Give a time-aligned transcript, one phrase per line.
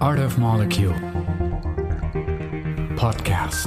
[0.00, 0.94] Art of Molecule
[2.96, 3.66] Podcast.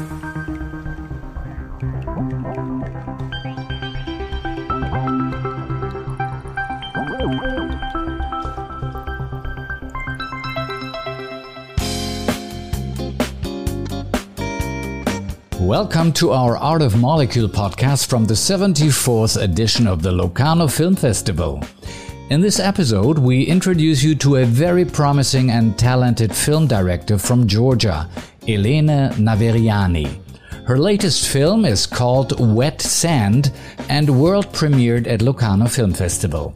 [15.60, 20.95] Welcome to our Art of Molecule podcast from the 74th edition of the Locarno Film
[20.95, 21.63] Festival.
[22.30, 27.47] In this episode, we introduce you to a very promising and talented film director from
[27.47, 28.07] Georgia,
[28.47, 30.21] Elena Naveriani.
[30.67, 33.51] Her latest film is called Wet Sand
[33.89, 36.53] and world premiered at Locarno Film Festival.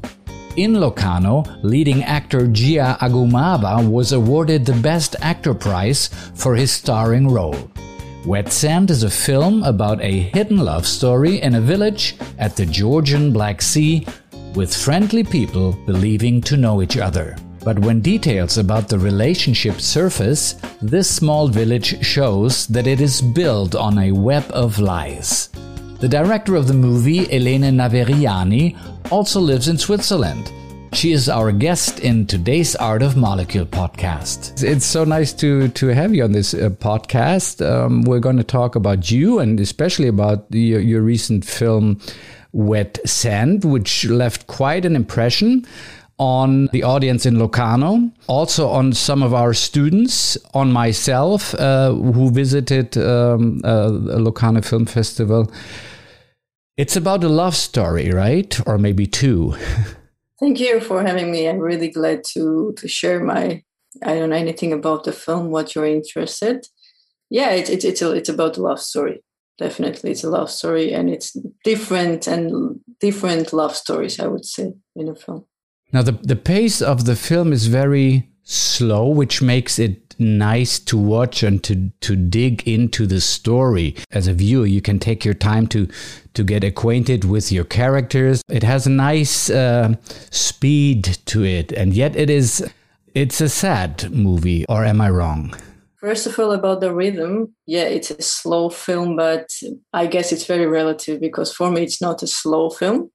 [0.57, 7.27] In Locarno, leading actor Gia Agumava was awarded the Best Actor prize for his starring
[7.29, 7.71] role.
[8.27, 12.65] Wet Sand is a film about a hidden love story in a village at the
[12.65, 14.05] Georgian Black Sea
[14.55, 17.35] with friendly people believing to know each other.
[17.63, 23.73] But when details about the relationship surface, this small village shows that it is built
[23.73, 25.49] on a web of lies.
[25.99, 28.77] The director of the movie, Elena Naveriani,
[29.09, 30.51] also lives in Switzerland.
[30.93, 34.63] She is our guest in today's Art of Molecule podcast.
[34.63, 37.65] It's so nice to to have you on this uh, podcast.
[37.65, 41.99] Um, we're going to talk about you and especially about the, your recent film
[42.53, 45.65] Wet Sand, which left quite an impression
[46.19, 52.29] on the audience in Locarno, also on some of our students, on myself uh, who
[52.31, 55.51] visited um, uh, Locarno Film Festival.
[56.77, 58.57] It's about a love story, right?
[58.67, 59.55] Or maybe two.
[60.39, 61.47] Thank you for having me.
[61.47, 63.63] I'm really glad to to share my
[64.03, 66.65] I don't know anything about the film, what you're interested.
[67.29, 69.23] Yeah, it's it, it's a, it's about a love story
[69.57, 74.73] definitely it's a love story and it's different and different love stories i would say
[74.95, 75.45] in a film.
[75.91, 80.97] Now the, the pace of the film is very slow which makes it nice to
[80.97, 83.95] watch and to to dig into the story.
[84.11, 85.87] As a viewer you can take your time to
[86.33, 88.41] to get acquainted with your characters.
[88.49, 89.95] It has a nice uh,
[90.31, 92.67] speed to it and yet it is
[93.13, 95.53] it's a sad movie or am i wrong
[96.03, 99.49] First of all, about the rhythm, yeah, it's a slow film, but
[99.93, 103.09] I guess it's very relative because for me, it's not a slow film.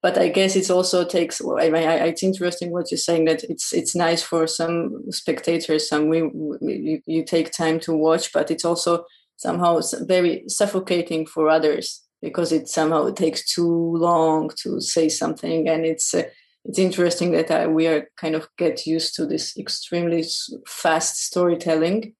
[0.00, 1.42] But I guess it also takes.
[1.42, 5.90] I mean, it's interesting what you're saying that it's it's nice for some spectators.
[5.90, 6.20] Some we,
[6.62, 9.04] you, you take time to watch, but it's also
[9.36, 15.84] somehow very suffocating for others because it somehow takes too long to say something, and
[15.84, 16.14] it's.
[16.14, 16.22] Uh,
[16.64, 20.24] it's interesting that uh, we are kind of get used to this extremely
[20.64, 22.14] fast storytelling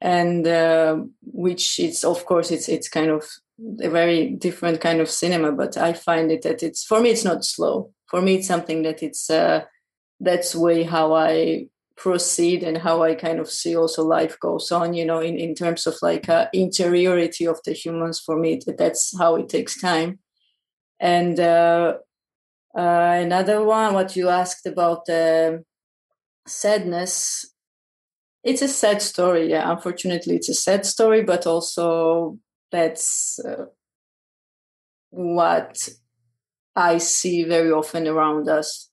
[0.00, 3.24] and uh, which it's of course it's it's kind of
[3.80, 7.24] a very different kind of cinema but i find it that it's for me it's
[7.24, 7.92] not slow.
[8.10, 9.62] For me it's something that it's uh,
[10.20, 11.66] that's way how i
[11.96, 15.54] proceed and how i kind of see also life goes on you know in, in
[15.54, 18.20] terms of like uh, interiority of the humans.
[18.20, 20.18] For me that's how it takes time.
[21.00, 21.94] And uh,
[22.76, 25.58] uh, another one what you asked about uh,
[26.46, 27.53] sadness
[28.44, 32.38] it's a sad story yeah unfortunately it's a sad story but also
[32.70, 33.64] that's uh,
[35.10, 35.88] what
[36.76, 38.90] i see very often around us.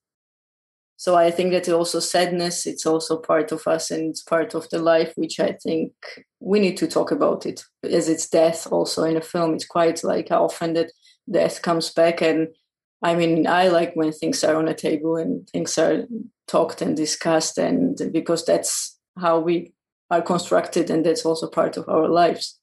[0.95, 4.69] So i think that also sadness it's also part of us and it's part of
[4.69, 5.91] the life which i think
[6.39, 9.55] we need to talk about it as it's death also in a film.
[9.55, 10.91] It's quite like how often that
[11.29, 12.49] death comes back and
[13.01, 16.05] i mean i like when things are on a table and things are
[16.47, 19.73] talked and discussed and because that's how we
[20.09, 22.61] are constructed and that's also part of our lives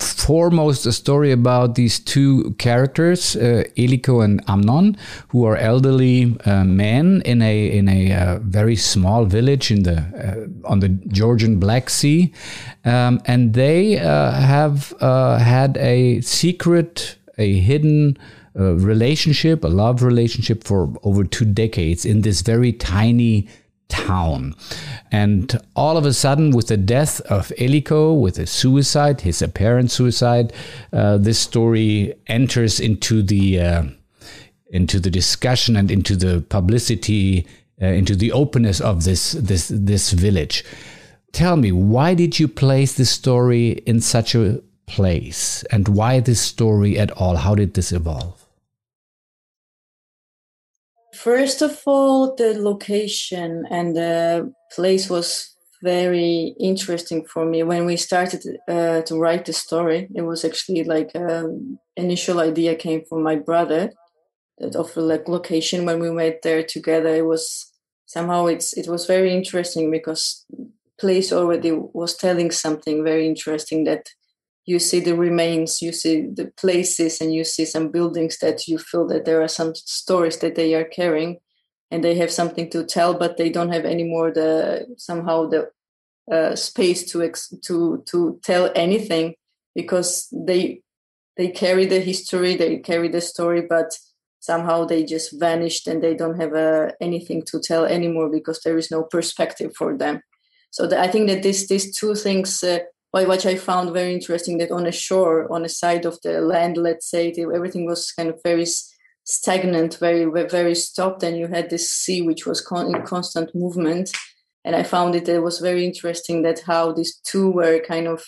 [0.00, 4.96] foremost a story about these two characters, uh, Eliko and Amnon,
[5.28, 9.98] who are elderly uh, men in a in a uh, very small village in the
[9.98, 12.32] uh, on the Georgian Black Sea,
[12.84, 18.18] um, and they uh, have uh, had a secret, a hidden.
[18.56, 23.46] relationship, a love relationship for over two decades in this very tiny
[23.88, 24.54] town.
[25.12, 29.90] And all of a sudden, with the death of Eliko, with his suicide, his apparent
[29.90, 30.52] suicide,
[30.92, 33.82] uh, this story enters into the uh,
[34.70, 37.46] into the discussion and into the publicity,
[37.80, 40.64] uh, into the openness of this this this village.
[41.32, 46.40] Tell me, why did you place this story in such a place, and why this
[46.40, 47.36] story at all?
[47.36, 48.45] How did this evolve?
[51.26, 57.64] First of all, the location and the place was very interesting for me.
[57.64, 62.76] When we started uh, to write the story, it was actually like um, initial idea
[62.76, 63.90] came from my brother,
[64.58, 67.12] that of like location when we went there together.
[67.16, 67.72] It was
[68.06, 70.46] somehow it's it was very interesting because
[71.00, 74.10] place already was telling something very interesting that
[74.66, 78.78] you see the remains, you see the places, and you see some buildings that you
[78.78, 81.38] feel that there are some stories that they are carrying,
[81.90, 85.70] and they have something to tell, but they don't have anymore the somehow the
[86.30, 89.34] uh, space to ex- to to tell anything
[89.76, 90.82] because they
[91.36, 93.96] they carry the history, they carry the story, but
[94.40, 98.78] somehow they just vanished and they don't have uh, anything to tell anymore because there
[98.78, 100.20] is no perspective for them.
[100.70, 102.64] So the, I think that this these two things.
[102.64, 102.80] Uh,
[103.24, 106.76] which I found very interesting that on a shore, on a side of the land,
[106.76, 108.66] let's say, everything was kind of very
[109.24, 114.10] stagnant, very very stopped, and you had this sea which was con- in constant movement.
[114.64, 118.24] And I found it, it was very interesting that how these two were kind of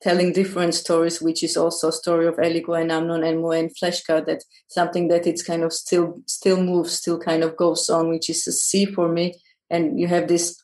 [0.00, 3.70] telling different stories, which is also a story of Eliko and Amnon and Moe and
[3.70, 8.08] Fleshka, that something that it's kind of still still moves, still kind of goes on,
[8.08, 9.34] which is a sea for me.
[9.70, 10.61] And you have this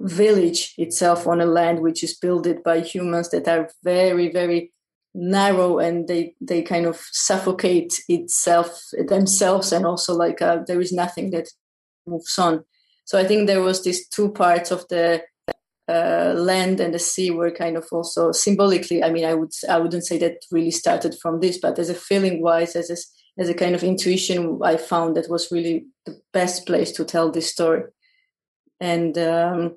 [0.00, 4.72] village itself on a land which is built by humans that are very, very
[5.14, 10.92] narrow and they they kind of suffocate itself themselves and also like uh, there is
[10.92, 11.48] nothing that
[12.06, 12.62] moves on.
[13.06, 15.22] So i think there was these two parts of the
[15.88, 19.78] uh, land and the sea were kind of also symbolically i mean i would i
[19.78, 22.96] wouldn't say that really started from this but as a feeling wise as a,
[23.40, 27.30] as a kind of intuition i found that was really the best place to tell
[27.30, 27.82] this story.
[28.80, 29.76] And um,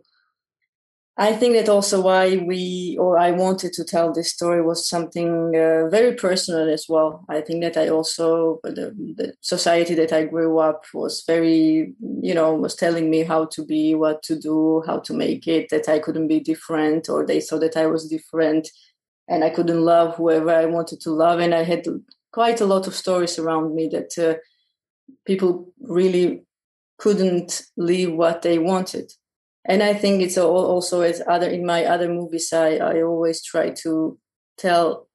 [1.19, 5.53] I think that also why we or I wanted to tell this story was something
[5.53, 7.25] uh, very personal as well.
[7.27, 12.33] I think that I also the, the, society that I grew up was very you
[12.33, 15.67] know was telling me how to be, what to do, how to make it.
[15.71, 18.69] That I couldn't be different, or they saw that I was different,
[19.27, 21.41] and I couldn't love whoever I wanted to love.
[21.41, 21.85] And I had
[22.31, 24.35] quite a lot of stories around me that uh,
[25.25, 26.45] people really
[26.97, 29.11] couldn't live what they wanted
[29.65, 33.43] and I think it's all also as other in my other movies, I, I always
[33.43, 34.17] try to
[34.57, 35.07] tell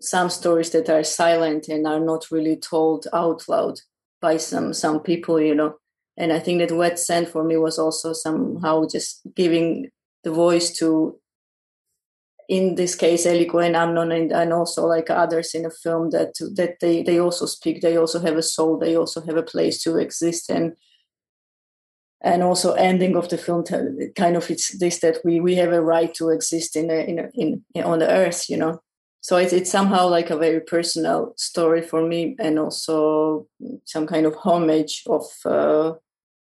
[0.00, 3.80] some stories that are silent and are not really told out loud
[4.20, 5.76] by some some people, you know.
[6.16, 9.90] And I think that Wet Sand for me was also somehow just giving
[10.22, 11.18] the voice to,
[12.48, 16.34] in this case, Eliko and Amnon, and, and also like others in the film that
[16.56, 19.82] that they they also speak, they also have a soul, they also have a place
[19.82, 20.76] to exist, and
[22.24, 23.62] and also ending of the film
[24.16, 27.18] kind of it's this that we we have a right to exist in a, in,
[27.18, 28.80] a, in, in on the earth you know?
[29.20, 33.46] So it's, it's somehow like a very personal story for me and also
[33.86, 35.92] some kind of homage of uh,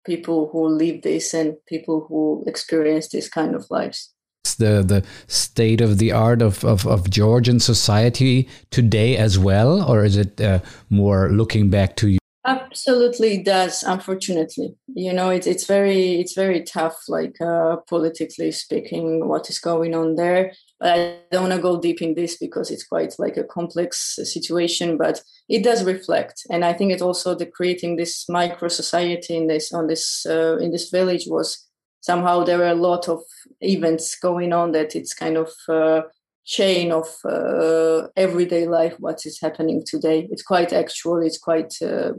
[0.04, 4.12] people who live this and people who experience this kind of lives.
[4.58, 10.04] The the state of the art of, of, of Georgian society today as well, or
[10.04, 13.84] is it uh, more looking back to Absolutely does.
[13.84, 19.60] Unfortunately, you know, it's it's very it's very tough, like uh, politically speaking, what is
[19.60, 20.52] going on there.
[20.80, 24.18] But I don't want to go deep in this because it's quite like a complex
[24.24, 24.98] situation.
[24.98, 29.46] But it does reflect, and I think it also the creating this micro society in
[29.46, 31.68] this on this uh, in this village was
[32.00, 33.22] somehow there were a lot of
[33.62, 35.52] events going on that it's kind of.
[35.70, 36.02] Uh,
[36.44, 42.14] chain of uh, everyday life what is happening today it's quite actual it's quite uh,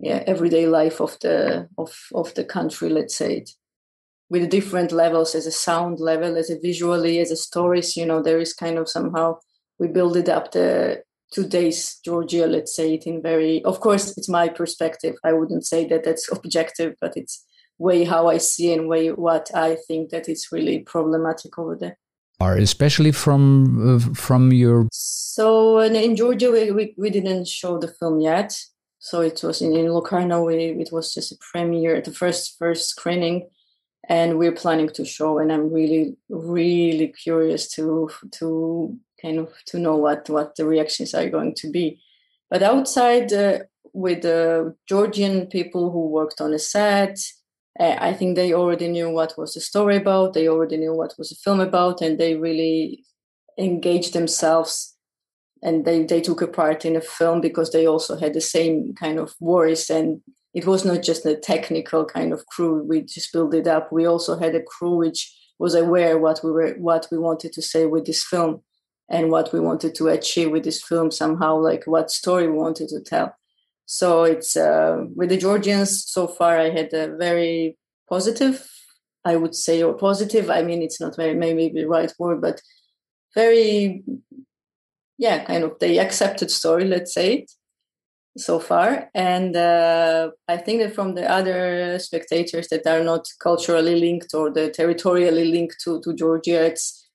[0.00, 3.50] yeah everyday life of the of of the country let's say it
[4.30, 8.22] with different levels as a sound level as a visually as a stories you know
[8.22, 9.36] there is kind of somehow
[9.78, 11.02] we build it up the
[11.32, 15.14] today's georgia let's say it in very of course it's my perspective.
[15.24, 17.44] I wouldn't say that that's objective but it's
[17.78, 21.96] way how i see and way what i think that it's really problematic over there.
[22.40, 27.88] Are especially from uh, from your so in georgia we, we, we didn't show the
[27.88, 28.56] film yet
[28.98, 30.44] so it was in, in Locarno.
[30.44, 33.48] We, it was just a premiere, the first first screening,
[34.08, 35.38] and we're planning to show.
[35.38, 41.14] And I'm really really curious to to kind of to know what what the reactions
[41.14, 42.00] are going to be.
[42.50, 43.60] But outside uh,
[43.92, 47.18] with the Georgian people who worked on a set,
[47.78, 50.32] uh, I think they already knew what was the story about.
[50.32, 53.04] They already knew what was the film about, and they really
[53.58, 54.96] engaged themselves
[55.62, 58.94] and they, they took a part in a film because they also had the same
[58.94, 59.90] kind of worries.
[59.90, 60.20] And
[60.54, 63.92] it was not just a technical kind of crew we just built it up.
[63.92, 67.62] We also had a crew which was aware what we were what we wanted to
[67.62, 68.62] say with this film
[69.08, 72.88] and what we wanted to achieve with this film somehow like what story we wanted
[72.88, 73.34] to tell.
[73.86, 78.68] So it's uh, with the georgians so far i had a very positive
[79.24, 82.60] i would say or positive i mean it's not very maybe the right word but
[83.34, 84.02] very
[85.18, 87.50] yeah, kind of the accepted story, let's say it.
[88.36, 89.10] so far.
[89.14, 94.50] And uh, I think that from the other spectators that are not culturally linked or
[94.50, 97.08] the territorially linked to, to Georgia, it's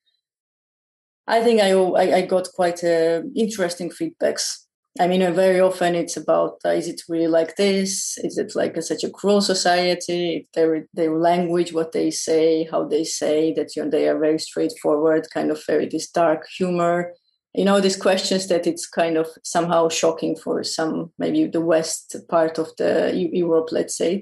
[1.28, 4.60] I think I I, I got quite uh, interesting feedbacks.
[5.00, 8.18] I mean, uh, very often it's about uh, is it really like this?
[8.20, 10.48] Is it like a, such a cruel society?
[10.54, 14.40] Their their language, what they say, how they say that you know they are very
[14.40, 17.14] straightforward, kind of very this dark humor
[17.54, 22.16] you know these questions that it's kind of somehow shocking for some maybe the west
[22.30, 24.22] part of the europe let's say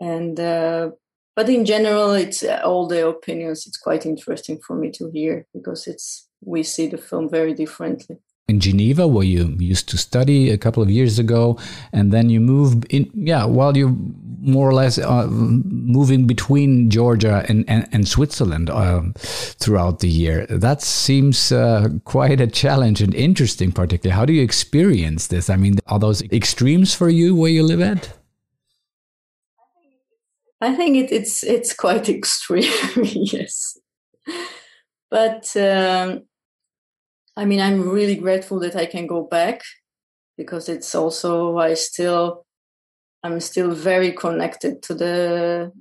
[0.00, 0.90] and uh,
[1.34, 5.46] but in general it's uh, all the opinions it's quite interesting for me to hear
[5.54, 8.18] because it's we see the film very differently
[8.48, 11.58] in Geneva, where you used to study a couple of years ago,
[11.92, 13.10] and then you moved in.
[13.12, 13.94] Yeah, while you're
[14.40, 20.46] more or less uh, moving between Georgia and, and, and Switzerland uh, throughout the year.
[20.46, 24.16] That seems uh, quite a challenge and interesting, particularly.
[24.16, 25.50] How do you experience this?
[25.50, 28.12] I mean, are those extremes for you where you live at?
[30.60, 32.64] I think it, it's it's quite extreme,
[32.96, 33.78] yes.
[35.10, 36.24] But um,
[37.36, 39.62] I mean, I'm really grateful that I can go back
[40.36, 42.44] because it's also I still
[43.22, 45.72] I'm still very connected to the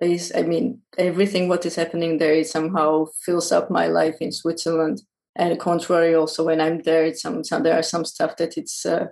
[0.00, 0.34] base.
[0.34, 5.02] I mean, everything what is happening there it somehow fills up my life in Switzerland.
[5.36, 8.84] And contrary, also when I'm there, it's some, some there are some stuff that it's
[8.84, 9.06] uh,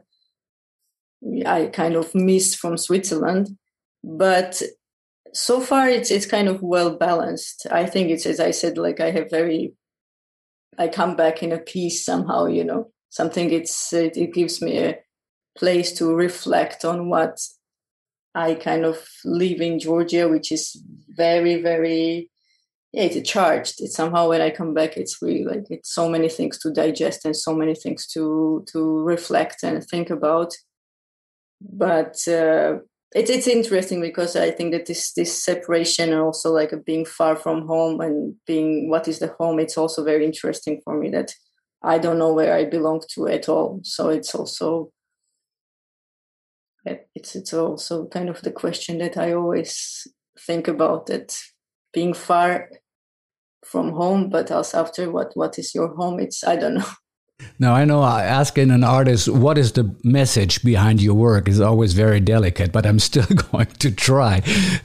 [1.47, 3.57] I kind of miss from Switzerland.
[4.03, 4.63] But
[5.33, 7.67] so far, it's it's kind of well balanced.
[7.71, 9.75] I think it's as I said, like I have very
[10.79, 14.79] I come back in a peace somehow, you know, something it's, it, it gives me
[14.79, 14.99] a
[15.57, 17.41] place to reflect on what
[18.35, 22.31] I kind of live in Georgia, which is very, very,
[22.93, 23.81] yeah, it's charged.
[23.81, 27.25] It's somehow when I come back, it's really like it's so many things to digest
[27.25, 30.55] and so many things to to reflect and think about.
[31.61, 32.79] But uh,
[33.13, 37.35] it's it's interesting because I think that this this separation and also like being far
[37.35, 41.35] from home and being what is the home, it's also very interesting for me that
[41.83, 43.81] I don't know where I belong to at all.
[43.83, 44.93] So it's also
[47.15, 50.07] it's it's also kind of the question that I always
[50.39, 51.37] think about that
[51.93, 52.71] being far
[53.65, 56.21] from home, but also after what what is your home?
[56.21, 56.87] It's I don't know.
[57.59, 61.95] Now, I know asking an artist what is the message behind your work is always
[61.95, 64.41] very delicate, but I'm still going to try.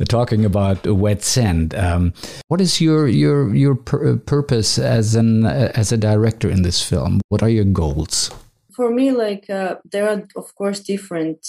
[0.07, 2.13] Talking about wet sand, um,
[2.47, 6.81] what is your your your pur purpose as an uh, as a director in this
[6.81, 7.19] film?
[7.29, 8.31] What are your goals?
[8.73, 11.45] For me, like uh, there are of course different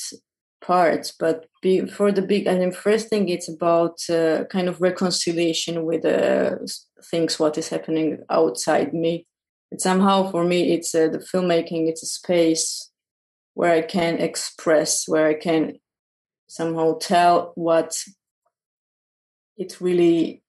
[0.60, 4.80] parts, but be, for the big, I mean, first thing it's about uh, kind of
[4.80, 6.56] reconciliation with uh,
[7.04, 9.26] things what is happening outside me.
[9.78, 12.90] Somehow for me it's uh, the filmmaking it's a space
[13.54, 15.75] where i can express where i can
[16.46, 17.96] somehow tell what
[19.56, 20.42] it really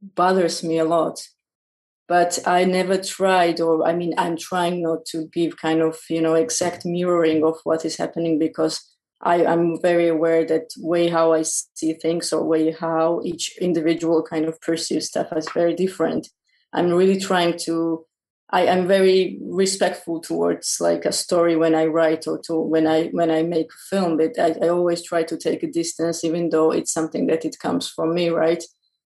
[0.00, 1.20] bothers me a lot.
[2.06, 6.22] But i never tried or i mean i'm trying not to give kind of you
[6.22, 8.80] know exact mirroring of what is happening because
[9.20, 14.22] I, i'm very aware that way how i see things or way how each individual
[14.22, 16.28] kind of perceives stuff is very different
[16.72, 18.04] i'm really trying to
[18.50, 23.08] I am very respectful towards like a story when I write or to when I
[23.08, 24.16] when I make a film.
[24.16, 27.58] But I, I always try to take a distance, even though it's something that it
[27.58, 28.64] comes from me, right?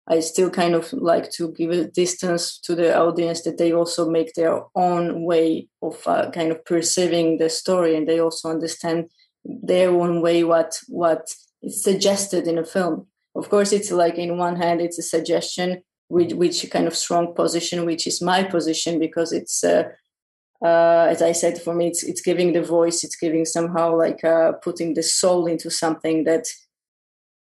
[0.06, 4.10] I still kind of like to give a distance to the audience that they also
[4.10, 9.08] make their own way of uh, kind of perceiving the story, and they also understand
[9.44, 13.06] their own way what what is suggested in a film.
[13.34, 17.34] Of course, it's like in one hand, it's a suggestion which, which kind of strong
[17.34, 19.84] position, which is my position, because it's, uh,
[20.64, 24.24] uh, as I said, for me, it's, it's giving the voice, it's giving somehow like
[24.24, 26.48] uh, putting the soul into something that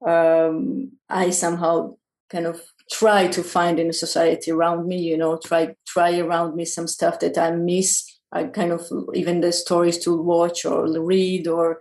[0.05, 1.97] um, I somehow
[2.29, 2.61] kind of
[2.91, 6.89] try to find in a society around me, you know, try, try around me some
[6.89, 8.19] stuff that I miss.
[8.33, 8.83] I kind of
[9.15, 11.81] even the stories to watch or read or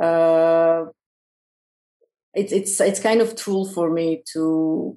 [0.00, 0.86] uh,
[2.34, 4.96] it's it's it's kind of tool for me to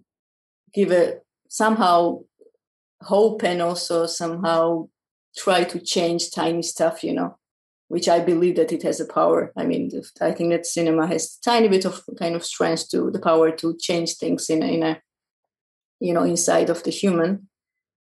[0.73, 2.19] give it somehow
[3.01, 4.87] hope and also somehow
[5.35, 7.37] try to change tiny stuff you know
[7.87, 9.51] which i believe that it has a power.
[9.57, 13.11] I mean i think that cinema has a tiny bit of kind of strength to
[13.11, 15.01] the power to change things in a, in a
[15.99, 17.49] you know inside of the human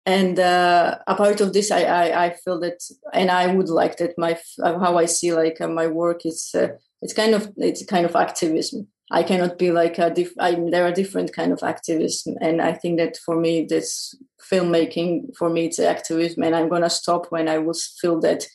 [0.04, 2.80] and uh, a part of this I, I, I feel that
[3.12, 6.68] and i would like that my how i see like uh, my work is uh,
[7.00, 10.87] it's kind of it's kind of activism I cannot be like a diff- I, there
[10.87, 14.14] are different kind of activism, and I think that for me, this
[14.50, 18.47] filmmaking for me it's activism, and I'm gonna stop when I will feel that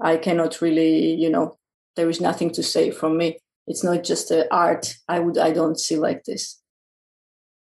[0.00, 1.58] I cannot really, you know,
[1.94, 3.38] there is nothing to say from me.
[3.66, 4.94] It's not just art.
[5.08, 6.58] I would, I don't see like this.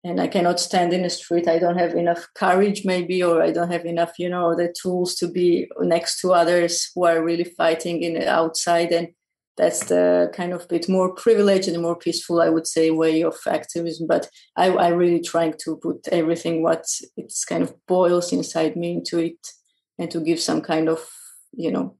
[0.04, 1.48] And I cannot stand in the street.
[1.48, 5.16] I don't have enough courage, maybe, or I don't have enough, you know, the tools
[5.16, 8.92] to be next to others who are really fighting in the outside.
[8.92, 9.08] And
[9.56, 13.36] that's the kind of bit more privileged and more peaceful, I would say, way of
[13.44, 14.06] activism.
[14.06, 16.86] But I, I really trying to put everything what
[17.16, 19.48] it's kind of boils inside me into it,
[19.98, 21.04] and to give some kind of,
[21.52, 21.96] you know,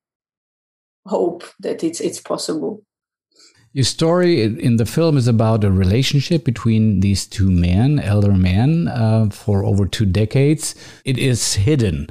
[1.05, 2.85] hope that it's it's possible.
[3.79, 8.89] Your story in the film is about a relationship between these two men, elder men,
[8.89, 10.75] uh, for over two decades.
[11.05, 12.09] It is hidden.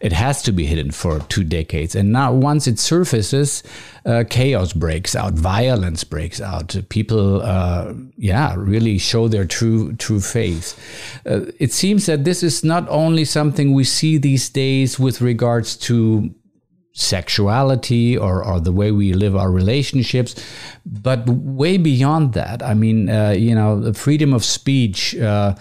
[0.00, 1.94] It has to be hidden for two decades.
[1.94, 3.62] And now, once it surfaces,
[4.06, 6.74] uh, chaos breaks out, violence breaks out.
[6.88, 10.74] People, uh, yeah, really show their true true face.
[11.26, 15.76] Uh, it seems that this is not only something we see these days with regards
[15.76, 16.34] to
[17.00, 20.34] sexuality or, or the way we live our relationships,
[20.84, 22.62] but way beyond that.
[22.62, 25.54] I mean, uh, you know, the freedom of speech uh,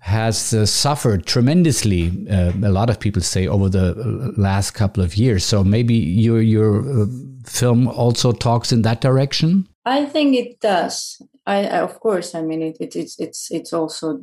[0.00, 2.26] has uh, suffered tremendously.
[2.30, 5.44] Uh, a lot of people say over the uh, last couple of years.
[5.44, 7.06] So maybe your your uh,
[7.44, 9.66] film also talks in that direction.
[9.84, 11.20] I think it does.
[11.46, 12.34] I, I of course.
[12.34, 14.20] I mean, it, it, it's it's it's also.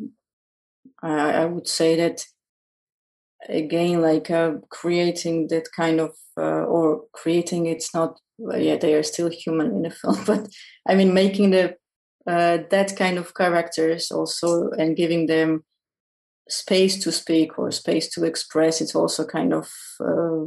[1.03, 2.25] I, I would say that
[3.49, 8.19] again like uh, creating that kind of uh, or creating it's not
[8.57, 10.47] yeah they are still human in the film but
[10.87, 11.75] i mean making the
[12.27, 15.63] uh, that kind of characters also and giving them
[16.49, 19.69] space to speak or space to express it's also kind of
[19.99, 20.45] uh,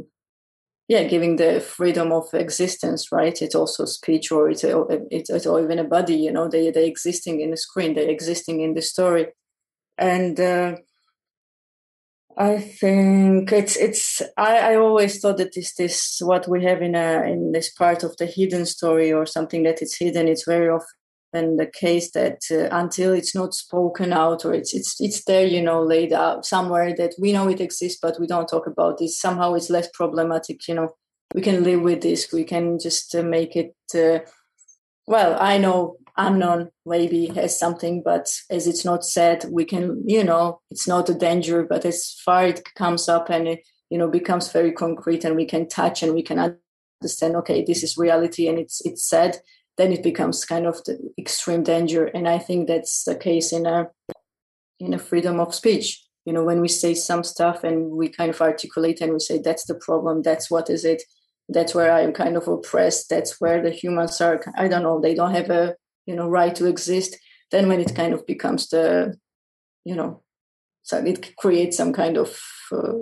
[0.87, 3.41] yeah giving the freedom of existence right?
[3.41, 6.47] It's also speech or it's, it's, it's or even a body you know?
[6.47, 9.27] They they existing in the screen they're existing in the story.
[9.97, 10.75] And uh,
[12.37, 14.21] I think it's it's.
[14.35, 18.03] I, I always thought that this this what we have in a in this part
[18.03, 20.27] of the hidden story or something that it's hidden.
[20.27, 24.99] It's very often the case that uh, until it's not spoken out or it's it's
[24.99, 28.49] it's there, you know, laid out somewhere that we know it exists, but we don't
[28.49, 29.17] talk about this.
[29.17, 30.67] Somehow it's less problematic.
[30.67, 30.89] You know,
[31.33, 32.33] we can live with this.
[32.33, 33.75] We can just uh, make it.
[33.93, 34.19] Uh,
[35.07, 40.23] well, I know Amnon maybe has something, but as it's not said, we can, you
[40.23, 44.07] know, it's not a danger, but as far it comes up and it, you know,
[44.07, 46.57] becomes very concrete and we can touch and we can
[47.01, 49.39] understand, okay, this is reality and it's it's said,
[49.77, 52.05] then it becomes kind of the extreme danger.
[52.05, 53.89] And I think that's the case in a
[54.79, 56.01] in a freedom of speech.
[56.25, 59.37] You know, when we say some stuff and we kind of articulate and we say
[59.37, 61.03] that's the problem, that's what is it,
[61.49, 65.13] that's where I'm kind of oppressed, that's where the humans are I don't know, they
[65.13, 65.75] don't have a
[66.05, 67.17] you know right to exist
[67.51, 69.17] then when it kind of becomes the
[69.83, 70.21] you know
[70.83, 72.39] so it creates some kind of
[72.71, 72.93] uh,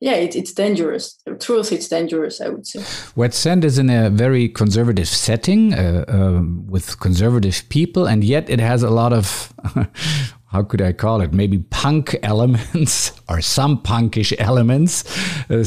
[0.00, 1.18] yeah, it, it's dangerous.
[1.26, 2.82] The truth, it's dangerous, I would say.
[3.16, 8.48] Wet Sand is in a very conservative setting uh, uh, with conservative people, and yet
[8.48, 9.52] it has a lot of
[10.50, 11.32] how could I call it?
[11.32, 15.04] Maybe punk elements or some punkish elements,
[15.48, 15.62] uh,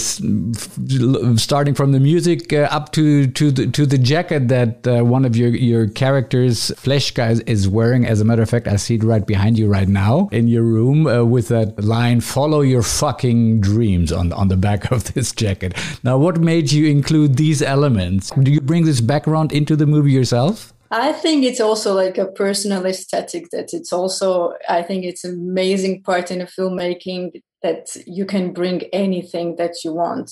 [1.37, 5.23] starting from the music uh, up to to the to the jacket that uh, one
[5.23, 8.05] of your your characters, Fleshka, is wearing.
[8.05, 10.63] As a matter of fact, I see it right behind you right now in your
[10.63, 15.31] room uh, with that line "Follow your fucking dreams" on on the back of this
[15.31, 15.75] jacket.
[16.03, 18.31] Now, what made you include these elements?
[18.31, 20.72] Do you bring this background into the movie yourself?
[20.95, 25.33] I think it's also like a personal aesthetic that it's also, I think it's an
[25.33, 30.31] amazing part in a filmmaking that you can bring anything that you want.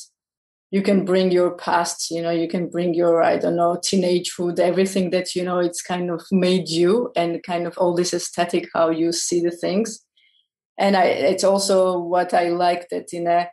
[0.69, 4.59] You can bring your past, you know, you can bring your, I don't know, teenagehood,
[4.59, 8.69] everything that, you know, it's kind of made you and kind of all this aesthetic,
[8.71, 10.05] how you see the things.
[10.77, 13.47] And I, it's also what I like that in a,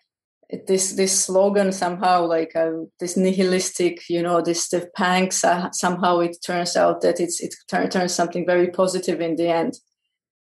[0.66, 6.20] this this slogan somehow like uh, this nihilistic you know this the panks uh, somehow
[6.20, 9.74] it turns out that it's it turn, turns something very positive in the end.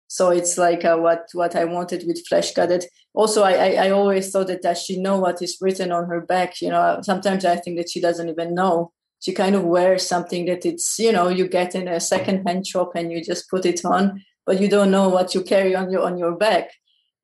[0.09, 3.91] So it's like uh, what what i wanted with Fleshka that also I, I, I
[3.91, 7.01] always thought that does she know what is written on her back you know.
[7.03, 8.93] Sometimes i think that she doesn't even know.
[9.19, 12.65] She kind of wears something that it's you know you get in a second hand
[12.65, 15.91] shop and you just put it on but you don't know what you carry on
[15.91, 16.71] your on your back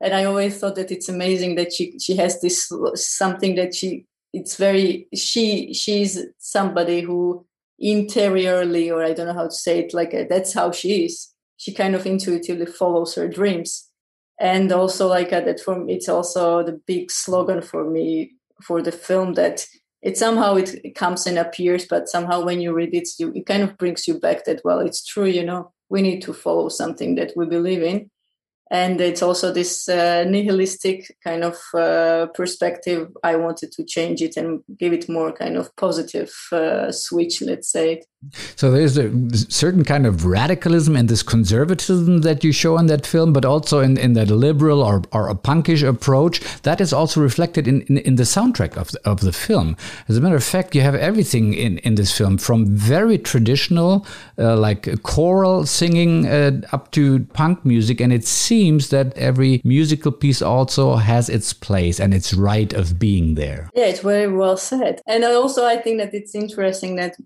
[0.03, 4.05] and I always thought that it's amazing that she she has this something that she
[4.33, 7.47] it's very she she's somebody who
[7.79, 11.29] interiorly or I don't know how to say it like uh, that's how she is.
[11.57, 13.89] She kind of intuitively follows her dreams,
[14.41, 18.83] and also like uh, that for me, it's also the big slogan for me for
[18.83, 19.67] the film that
[20.03, 23.47] it somehow it, it comes and appears, but somehow when you read it, you, it
[23.47, 26.69] kind of brings you back that well, it's true, you know, we need to follow
[26.69, 28.11] something that we believe in
[28.73, 33.09] and it's also this uh, nihilistic kind of uh, perspective.
[33.23, 37.71] I wanted to change it and give it more kind of positive uh, switch let's
[37.71, 38.01] say
[38.57, 39.11] so there's a
[39.51, 43.81] certain kind of radicalism and this conservatism that you show in that film but also
[43.81, 47.99] in, in that liberal or, or a punkish approach that is also reflected in, in,
[47.99, 49.77] in the soundtrack of the, of the film
[50.09, 54.07] as a matter of fact you have everything in, in this film from very traditional
[54.39, 60.13] uh, like choral singing uh, up to punk music and it seems that every musical
[60.13, 63.71] piece also has its place and its right of being there.
[63.75, 65.01] Yeah, it's very well said.
[65.07, 67.17] And also, I think that it's interesting that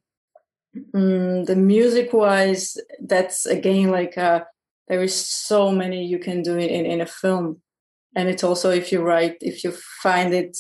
[0.95, 4.45] um, the music wise, that's again like uh,
[4.89, 7.61] there is so many you can do in, in a film.
[8.15, 10.57] And it's also if you write, if you find it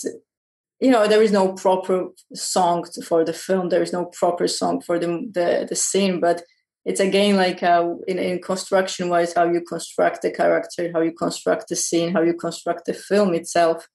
[0.78, 3.68] you know there is no proper song for the film.
[3.68, 6.20] There is no proper song for the the, the scene.
[6.20, 6.42] But
[6.86, 11.12] it's again like uh, in, in construction wise how you construct the character how you
[11.12, 13.88] construct the scene how you construct the film itself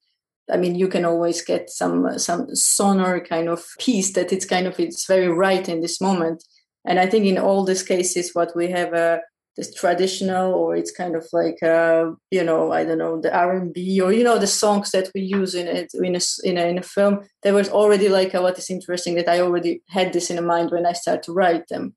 [0.49, 4.67] i mean you can always get some some sonor kind of piece that it's kind
[4.67, 6.43] of it's very right in this moment.
[6.86, 9.19] And i think in all these cases what we have uh,
[9.58, 14.01] this traditional or it's kind of like uh, you know i don't know the r&b
[14.01, 16.77] or you know the songs that we use in it in a, in a, in
[16.77, 20.30] a film there was already like uh, what is interesting that i already had this
[20.30, 21.93] in mind when i started to write them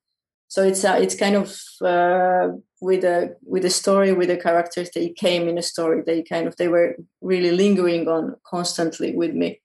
[0.55, 1.53] so it's uh, it's kind of
[1.85, 6.05] uh, with a with a story with the characters they came in a story.
[6.07, 9.61] They kind of they were really lingering on constantly with me.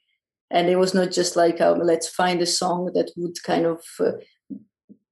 [0.50, 3.84] And it was not just like um, let's find a song that would kind of
[4.00, 4.14] uh,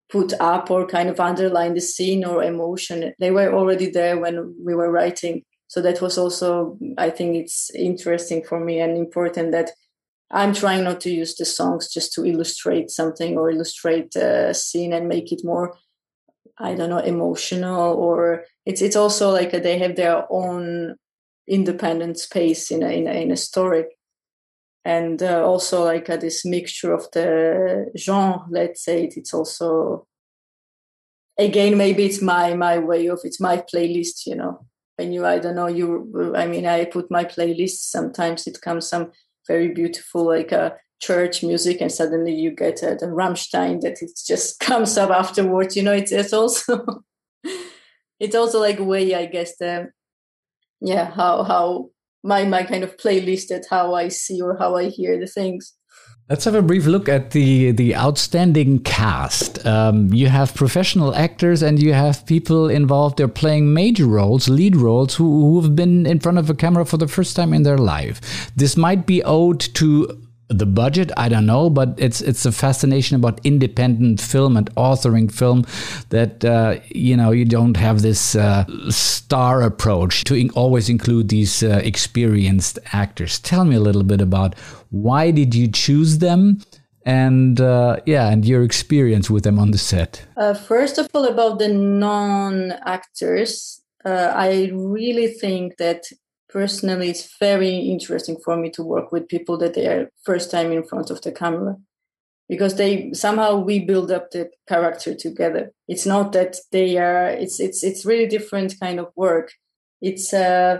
[0.09, 3.13] put up or kind of underline the scene or emotion.
[3.19, 5.43] They were already there when we were writing.
[5.67, 9.71] So that was also i think it's interesting for me and important that
[10.29, 14.91] I'm trying not to use the songs just to illustrate something or illustrate a scene
[14.91, 15.77] and make it more,
[16.57, 17.93] I don't know, emotional.
[17.95, 20.95] Or it's it's also like they have their own
[21.47, 23.85] independent space in a in a, in a story,
[24.83, 28.45] and uh, also like a, this mixture of the genre.
[28.49, 30.07] Let's say it, it's also
[31.39, 34.25] again maybe it's my my way of it's my playlist.
[34.25, 34.65] You know,
[34.97, 37.89] when you I don't know you I mean I put my playlist.
[37.89, 39.13] Sometimes it comes some
[39.47, 44.01] very beautiful like a uh, church music and suddenly you get uh, the Rammstein that
[44.01, 47.03] it just comes up afterwards you know it's, it's also
[48.19, 49.89] it's also like a way I guess the
[50.81, 51.89] yeah how how
[52.23, 55.73] my my kind of playlist at how I see or how I hear the things
[56.29, 59.65] Let's have a brief look at the the outstanding cast.
[59.65, 63.15] Um, you have professional actors and you have people involved.
[63.15, 66.97] They're playing major roles, lead roles, who, who've been in front of a camera for
[66.97, 68.51] the first time in their life.
[68.57, 71.11] This might be owed to the budget?
[71.17, 75.65] I don't know but it's it's a fascination about independent film and authoring film
[76.09, 81.29] that uh, you know you don't have this uh, star approach to in always include
[81.29, 83.39] these uh, experienced actors.
[83.39, 84.55] Tell me a little bit about
[84.89, 86.61] why did you choose them?
[87.05, 90.25] And uh, yeah and your experience with them on the set.
[90.35, 96.03] Uh, first of all about the non actors uh, i really think that
[96.49, 100.71] personally it's very interesting for me to work with people that they are first time
[100.71, 101.77] in front of the camera.
[102.49, 105.71] Because they somehow we build up the character together.
[105.89, 109.51] It's not that they are it's it's it's really different kind of work.
[110.01, 110.77] It's uh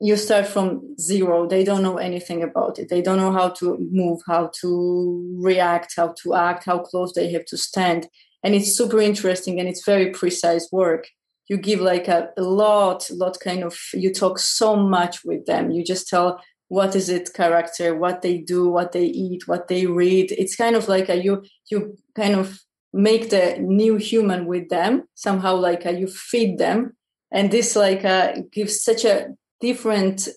[0.00, 1.46] you start from zero.
[1.46, 2.88] They don't know anything about it.
[2.88, 7.30] They don't know how to move how to react how to act how close they
[7.32, 8.08] have to stand.
[8.42, 11.08] And it's super interesting and it's very precise work
[11.48, 15.70] you give like a, a lot lot kind of you talk so much with them.
[15.70, 19.86] You just tell what is it character what they do what they eat what they
[19.86, 20.32] read.
[20.32, 22.60] It's kind of like a, you you kind of
[22.92, 25.04] make the new human with them.
[25.14, 26.96] Somehow like a, you feed them.
[27.30, 29.28] And this like a, gives such a
[29.60, 30.28] different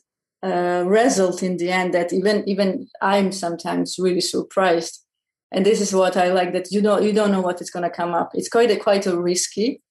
[0.43, 5.03] uh, result in the end that even even i'm sometimes really surprised.
[5.51, 7.83] And this is what i like that you don't you don't know what is going
[7.83, 8.31] to come up.
[8.35, 9.81] It's quite a quite a risky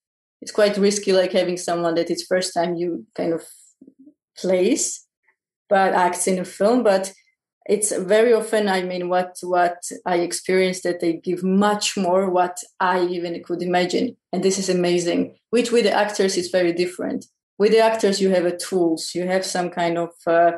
[0.40, 3.44] it's quite risky like having someone that it's first time you kind of
[4.36, 5.06] plays
[5.68, 7.12] but acts in a film but
[7.68, 12.58] it's very often i mean what what i experienced that they give much more what
[12.80, 17.26] i even could imagine and this is amazing which with the actors is very different.
[17.58, 20.52] With the actors you have a tools you have some kind of uh,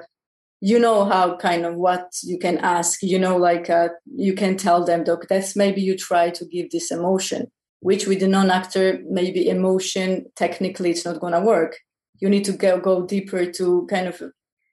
[0.61, 4.57] you know how kind of what you can ask you know like uh, you can
[4.57, 9.01] tell them doc that's maybe you try to give this emotion which with the non-actor
[9.09, 11.79] maybe emotion technically it's not going to work
[12.21, 14.23] you need to go go deeper to kind of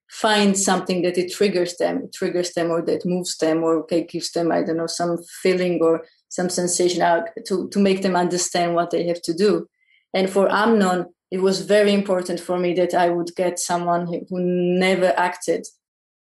[0.10, 4.04] find something that it triggers them it triggers them or that moves them or okay
[4.04, 8.16] gives them i don't know some feeling or some sensation out to to make them
[8.16, 9.68] understand what they have to do
[10.14, 14.40] and for amnon it was very important for me that I would get someone who
[14.40, 15.68] never acted,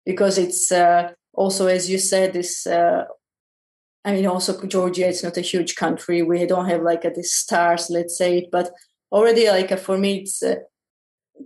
[0.05, 2.67] because it's uh, also, as you said, this.
[2.67, 3.05] Uh,
[4.05, 5.07] I mean, also Georgia.
[5.07, 6.21] It's not a huge country.
[6.21, 8.71] We don't have like a, the stars, let's say, but
[9.11, 10.55] already like a, for me, it's uh,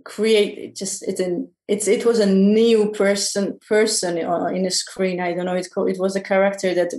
[0.04, 5.20] create it just it's an it's it was a new person person in a screen.
[5.20, 5.54] I don't know.
[5.54, 5.90] It's called.
[5.90, 6.92] It was a character that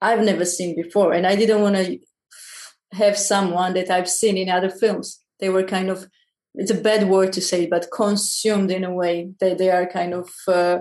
[0.00, 1.98] I've never seen before, and I didn't want to
[2.92, 5.20] have someone that I've seen in other films.
[5.38, 6.08] They were kind of
[6.54, 10.14] it's a bad word to say, but consumed in a way that they are kind
[10.14, 10.78] of uh,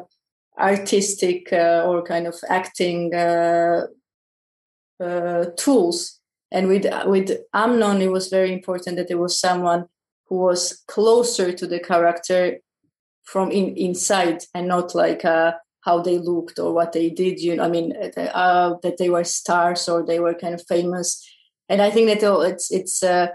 [0.58, 3.84] artistic uh, or kind of acting uh,
[5.00, 6.20] uh tools.
[6.52, 9.86] And with with Amnon, it was very important that there was someone
[10.28, 12.60] who was closer to the character
[13.24, 17.40] from in, inside and not like uh, how they looked or what they did.
[17.40, 21.24] You know, I mean, uh, that they were stars or they were kind of famous
[21.70, 23.28] and I think that it's it's uh,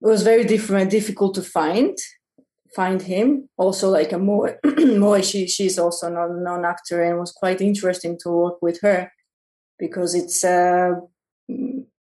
[0.00, 1.96] it was very different, difficult to find
[2.74, 3.48] find him.
[3.58, 8.18] Also, like a more more she she's also non non actor and was quite interesting
[8.22, 9.12] to work with her
[9.80, 10.92] because it's uh,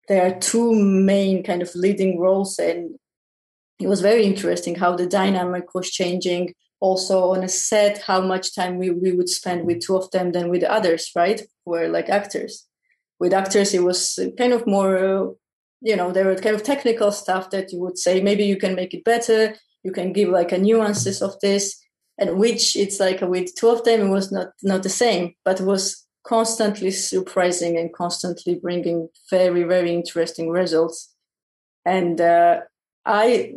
[0.07, 2.95] there are two main kind of leading roles and
[3.79, 8.53] it was very interesting how the dynamic was changing also on a set how much
[8.53, 11.87] time we, we would spend with two of them than with the others right were
[11.87, 12.65] like actors.
[13.19, 15.27] With actors it was kind of more uh,
[15.81, 18.75] you know there were kind of technical stuff that you would say maybe you can
[18.75, 19.55] make it better.
[19.83, 21.81] You can give like a nuances of this
[22.17, 25.61] and which it's like with two of them it was not not the same but
[25.61, 31.15] it was constantly surprising and constantly bringing very very interesting results.
[31.85, 32.61] And uh,
[33.05, 33.53] i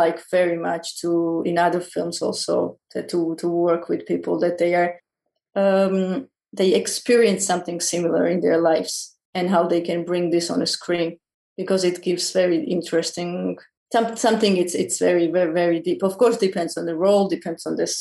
[0.00, 4.56] like very much to in other films also to to, to work with people that
[4.58, 5.00] they are
[5.56, 10.62] um, they experience something similar in their lives and how they can bring this on
[10.62, 11.18] a screen
[11.56, 13.58] because it gives very interesting
[14.16, 16.02] something it's it's very very very deep.
[16.02, 17.94] Of course depends on the role depends on this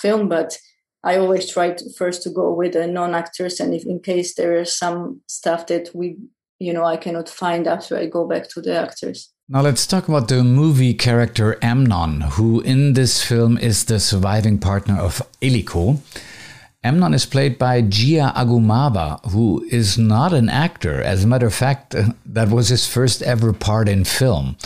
[0.00, 0.58] film but
[1.04, 4.54] i always try to first to go with the non-actors and if in case there
[4.54, 6.16] is some stuff that we
[6.58, 9.30] you know i cannot find after i go back to the actors.
[9.46, 14.58] Now let's talk about the movie character amnon who in this film is the surviving
[14.58, 15.98] partner of eliko
[16.84, 21.00] Amnon is played by Gia Agumava, who is not an actor.
[21.00, 24.58] As a matter of fact, uh, that was his first ever part in film.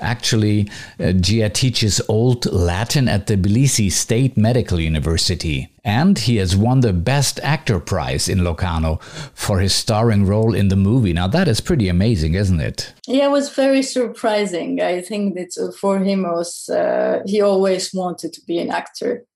[0.00, 5.68] Actually, uh, Gia teaches Old Latin at the Tbilisi State Medical University.
[5.84, 8.96] And he has won the Best Actor prize in Locarno
[9.34, 11.12] for his starring role in the movie.
[11.12, 12.94] Now, that is pretty amazing, isn't it?
[13.06, 14.80] Yeah, it was very surprising.
[14.80, 19.26] I think that uh, for him, was uh, he always wanted to be an actor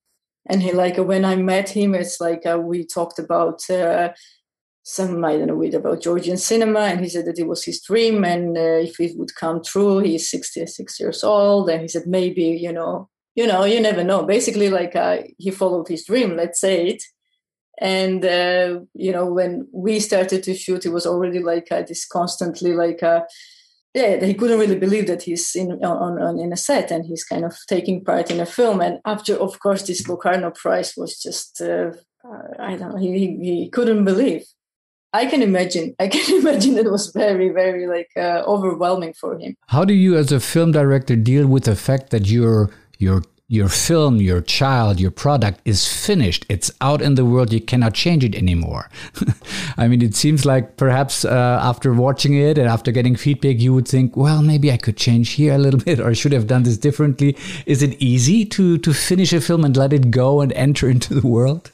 [0.51, 4.09] and he like when I met him, it's like uh, we talked about uh,
[4.83, 8.25] some I don't know about Georgian cinema, and he said that it was his dream,
[8.25, 12.43] and uh, if it would come true, he's 66 years old, and he said maybe
[12.43, 14.23] you know, you know, you never know.
[14.23, 17.03] Basically, like uh, he followed his dream, let's say it.
[17.79, 22.05] And uh, you know, when we started to shoot, it was already like uh, this
[22.05, 23.01] constantly like
[23.93, 27.23] yeah, he couldn't really believe that he's in on, on in a set and he's
[27.23, 28.79] kind of taking part in a film.
[28.81, 31.91] And after, of course, this Locarno Prize was just uh,
[32.59, 32.97] I don't know.
[32.97, 34.45] He, he, he couldn't believe.
[35.13, 35.95] I can imagine.
[35.99, 39.55] I can imagine it was very, very like uh, overwhelming for him.
[39.67, 43.67] How do you, as a film director, deal with the fact that your your your
[43.67, 46.45] film, your child, your product is finished.
[46.47, 47.51] It's out in the world.
[47.51, 48.89] You cannot change it anymore.
[49.77, 53.73] I mean, it seems like perhaps uh, after watching it and after getting feedback, you
[53.73, 56.47] would think, well, maybe I could change here a little bit or I should have
[56.47, 57.35] done this differently.
[57.65, 61.13] Is it easy to, to finish a film and let it go and enter into
[61.13, 61.71] the world?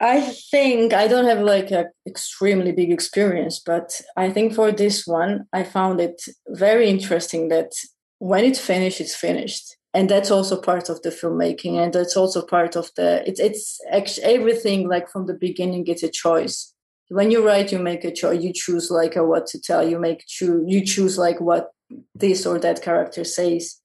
[0.00, 5.06] I think I don't have like an extremely big experience, but I think for this
[5.06, 7.70] one, I found it very interesting that
[8.18, 12.42] when it's finished, it's finished and that's also part of the filmmaking and that's also
[12.42, 16.74] part of the it's it's actually everything like from the beginning it's a choice.
[17.08, 19.98] When you write you make a choice you choose like a, what to tell you
[19.98, 21.70] make choose you choose like what
[22.14, 23.78] this or that character says.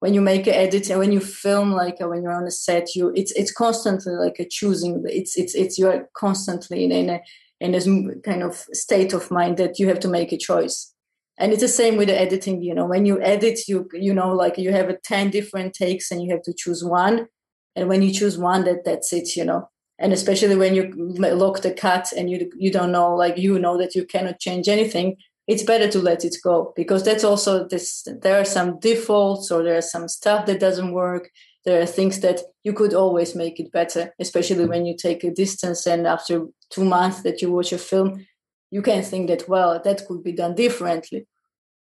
[0.00, 2.50] When you make an edit and when you film like a, when you're on a
[2.50, 7.10] set you it's it's constantly like a choosing it's it's it's you're constantly in, in
[7.10, 7.20] a
[7.60, 7.88] in this
[8.24, 10.91] kind of state of mind that you have to make a choice
[11.38, 14.32] and it's the same with the editing you know when you edit you you know
[14.34, 17.26] like you have a 10 different takes and you have to choose one.
[17.74, 19.68] And when you choose one that that's it you know.
[19.98, 23.78] And especially when you lock the cut and you you don't know like you know
[23.78, 25.16] that you cannot change anything
[25.48, 29.62] it's better to let it go because that's also this there are some defaults or
[29.62, 31.30] there are some stuff that doesn't work.
[31.64, 35.30] There are things that you could always make it better especially when you take a
[35.30, 38.26] distance and after two months that you watch a film
[38.72, 41.26] you can think that well that could be done differently.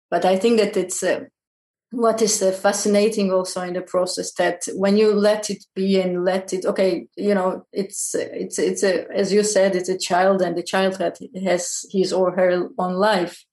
[0.09, 1.25] But i think that it's uh,
[1.91, 6.25] what is uh, fascinating also in the process that when you let it be and
[6.25, 10.41] let it okay you know it's it's it's a as you said it's a child
[10.41, 10.97] and the child
[11.45, 13.45] has his or her own life.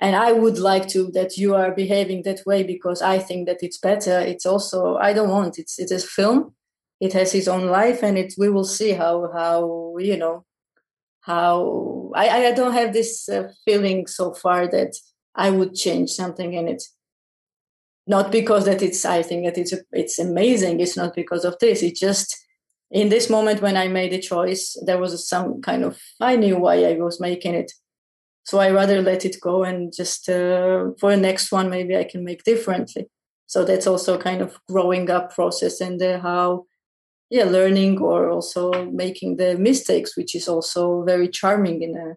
[0.00, 3.62] And i would like to that you are behaving that way because i think that
[3.62, 4.18] it's better.
[4.20, 6.54] It's also i don't want it's it's a film.
[7.00, 10.44] It has its own life and it we will see how how you know
[11.20, 14.94] how i i don't have this uh, feeling so far that
[15.34, 16.82] i would change something in it
[18.06, 21.82] not because that it's i think that it's it's amazing it's not because of this
[21.82, 22.36] it's just
[22.90, 26.56] in this moment when i made a choice there was some kind of i knew
[26.58, 27.72] why i was making it.
[28.44, 32.04] So i rather let it go and just uh, for the next one maybe i
[32.04, 33.06] can make differently.
[33.46, 36.64] So that's also kind of growing up process and uh, how
[37.32, 38.70] yeah learning or also
[39.04, 42.08] making the mistakes which is also very charming in a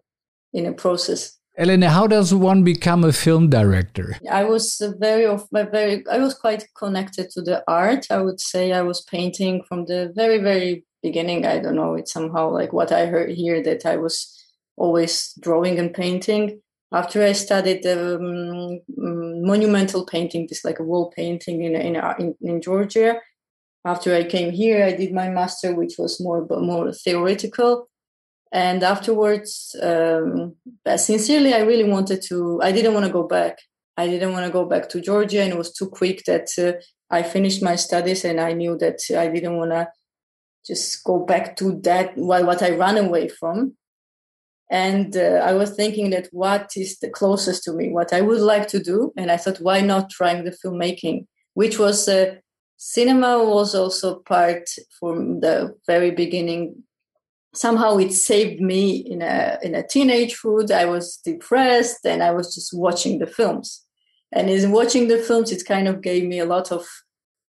[0.58, 4.18] in a process Elena, how does one become a film director?
[4.30, 8.06] I was very, very, I was quite connected to the art.
[8.10, 11.46] I would say I was painting from the very, very beginning.
[11.46, 11.94] I don't know.
[11.94, 14.14] It's somehow like what I heard here that I was
[14.76, 16.60] always drawing and painting.
[16.92, 18.80] After I studied um,
[19.52, 23.16] monumental painting, this like a wall painting in, in in in Georgia.
[23.86, 27.88] After I came here, I did my master, which was more more theoretical.
[28.52, 30.54] And afterwards um,
[30.96, 33.58] sincerely i really wanted to i didn't want to go back.
[33.96, 36.72] I didn't want to go back to georgia and it was too quick that uh,
[37.10, 39.88] i finished my studies and i knew that i didn't want to
[40.66, 43.56] just go back to that what, i ran away from.
[44.70, 48.40] And uh, i was thinking that what is the closest to me what i would
[48.40, 51.26] like to do and i thought why not trying the filmmaking?
[51.54, 52.36] Which was uh,
[52.76, 56.82] cinema was also part from the very beginning
[57.56, 60.70] somehow it saved me in a in a teenagehood.
[60.70, 63.82] I was depressed and I was just watching the films.
[64.32, 66.84] And in watching the films, it kind of gave me a lot of,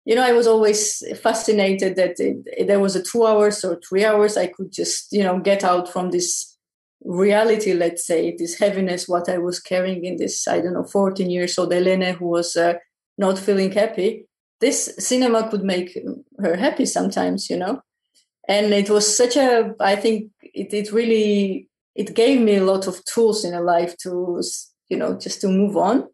[0.05, 3.79] you know, I was always fascinated that it, it, there was a two hours or
[3.88, 6.57] three hours I could just, you know, get out from this
[7.05, 11.29] reality, let's say, this heaviness, what I was carrying in this, I don't know, 14
[11.29, 12.73] years old Elena who was uh,
[13.17, 14.27] not feeling happy.
[14.63, 15.89] This cinema could make
[16.39, 17.82] her happy sometimes, you know?
[18.47, 22.88] And it was such a i think it, it really it gave me a lot
[22.88, 24.41] of tools in a life to
[24.89, 26.08] you know just to move on.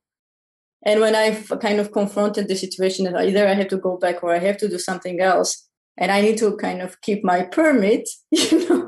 [0.88, 1.26] And when i
[1.68, 4.58] kind of confronted the situation that either i have to go back or i have
[4.62, 5.52] to do something else
[6.00, 8.86] and i need to kind of keep my permit you know?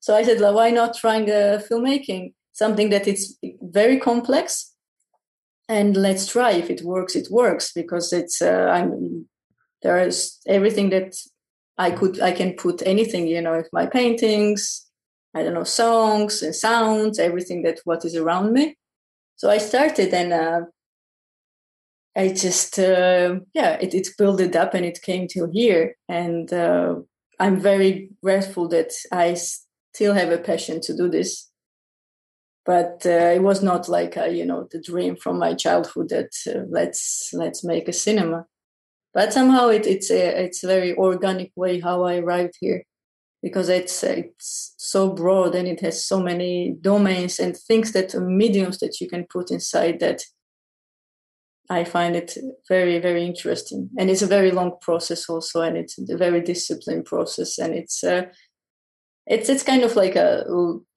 [0.00, 2.32] So i said well, why not trying a filmmaking?
[2.52, 3.24] Something that it's
[3.80, 4.73] very complex
[5.68, 9.26] and let's try if it works it works because it's uh, i'm
[9.82, 11.14] there is everything that
[11.78, 14.86] I could I can put anything, you know, if my paintings,
[15.34, 18.76] I don't know, songs and sounds, everything that what is around me.
[19.36, 20.60] So I started and uh,
[22.16, 26.52] I just uh, yeah, it, it built it up and it came to here, and
[26.52, 26.96] uh,
[27.40, 31.50] I'm very grateful that I still have a passion to do this.
[32.66, 36.32] But uh, it was not like a, you know the dream from my childhood that
[36.48, 38.46] uh, let's let's make a cinema.
[39.12, 42.84] But somehow it, it's a it's a very organic way how I arrived here
[43.42, 48.78] because it's it's so broad and it has so many domains and things that mediums
[48.78, 50.22] that you can put inside that
[51.68, 53.90] I find it very very interesting.
[53.98, 58.02] And it's a very long process also and it's a very disciplined process and it's
[58.02, 58.22] uh,
[59.26, 60.44] it's it's kind of like a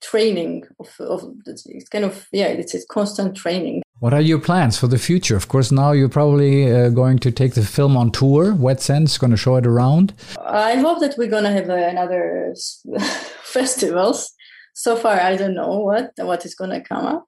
[0.02, 3.82] training of, of it's kind of yeah it's a constant training.
[4.00, 5.36] What are your plans for the future?
[5.36, 9.18] Of course now you're probably uh, going to take the film on tour Wet Sand's
[9.18, 10.14] going to show it around.
[10.46, 12.54] I hope that we're going to have uh, another
[13.44, 14.32] festivals.
[14.74, 17.28] So far i don't know what what is going to come up.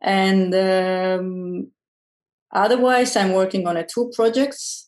[0.00, 1.70] And um,
[2.52, 4.85] otherwise i'm working on a two projects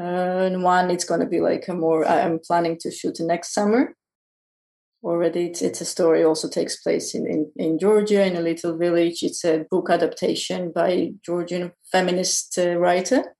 [0.00, 3.94] and one it's going to be like a more i'm planning to shoot next summer.
[5.02, 8.76] Already it's, it's a story also takes place in, in, in georgia in a little
[8.76, 9.22] village.
[9.22, 13.34] It's a book adaptation by georgian feminist uh, writer.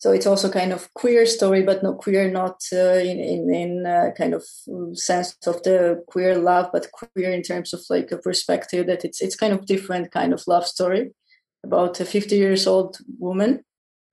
[0.00, 3.86] So it's also kind of queer story but not queer not uh, in in, in
[3.86, 4.44] uh, kind of
[4.94, 9.20] sense of the queer love but queer in terms of like a perspective that it's
[9.20, 11.10] it's kind of different kind of love story
[11.64, 13.64] about a 50 years old woman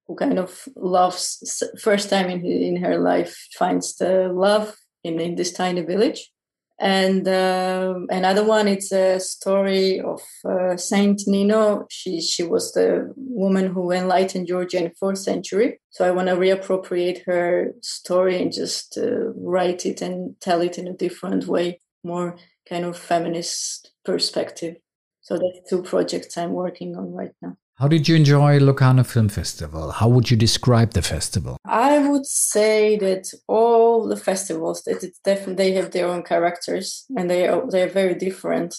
[0.07, 5.35] who kind of loves first time in in her life finds the love in, in
[5.35, 6.31] this tiny village.
[6.77, 11.85] And um, another one it's a story of uh, saint nino.
[11.89, 15.79] She she was the woman who enlightened georgia in the fourth century.
[15.89, 20.77] So i want to reappropriate her story and just uh, write it and tell it
[20.77, 22.37] in a different way more
[22.67, 24.75] kind of feminist perspective.
[25.21, 29.27] So that's two projects i'm working on right now How did you enjoy Locarno Film
[29.27, 29.91] Festival?
[29.91, 31.57] How would you describe the festival?
[31.65, 37.05] I would say that all the festivals that it's definitely they have their own characters
[37.17, 38.77] and they are they are very different.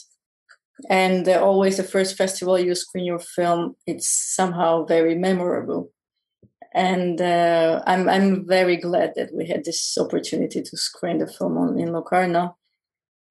[0.88, 5.92] And always the first festival you screen your film, it's somehow very memorable.
[6.72, 11.59] And uh, I'm I'm very glad that we had this opportunity to screen the film
[11.59, 12.57] on, in Locarno,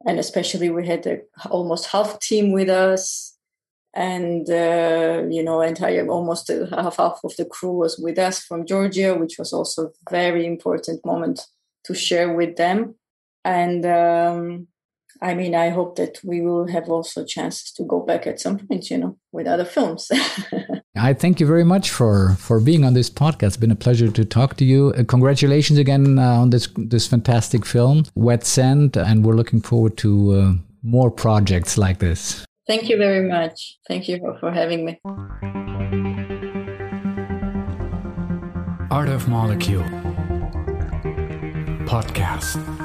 [0.05, 3.35] and especially we had a, almost half team with us
[3.96, 8.66] and uh, you know entire almost half half of the crew was with us from
[8.66, 11.41] georgia which was also a very important moment
[11.84, 12.96] to share with them
[13.46, 14.68] and um,
[15.22, 18.60] i mean i hope that we will have also chances to go back at some
[18.60, 20.12] point you know with other films
[20.98, 23.48] I thank you very much for for being on this podcast.
[23.48, 24.93] It's been a pleasure to talk to you.
[24.98, 29.98] Uh, congratulations again uh, on this this fantastic film, Wet Sand, and we're looking forward
[29.98, 32.46] to uh, more projects like this.
[32.68, 33.78] Thank you very much.
[33.88, 34.99] Thank you for, having me.
[38.89, 39.84] Art of Molecule
[41.86, 42.85] Podcast.